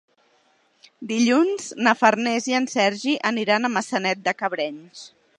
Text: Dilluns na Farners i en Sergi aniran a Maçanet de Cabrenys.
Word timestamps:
Dilluns 1.09 1.67
na 1.87 1.93
Farners 1.99 2.47
i 2.51 2.57
en 2.59 2.65
Sergi 2.73 3.13
aniran 3.31 3.69
a 3.69 3.71
Maçanet 3.75 4.23
de 4.29 4.33
Cabrenys. 4.41 5.05